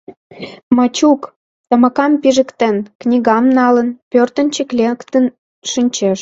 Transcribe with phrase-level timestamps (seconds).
[0.77, 1.21] Мачук,
[1.69, 5.25] тамакам пижыктен, книгам налын, пӧртӧнчык лектын
[5.71, 6.19] шинчеш.